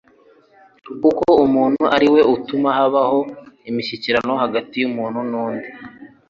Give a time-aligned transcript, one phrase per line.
[1.03, 3.19] kuko umuntu ari we utuma habaho
[3.69, 5.67] imishyikirano hagati y'umuntu n'undi.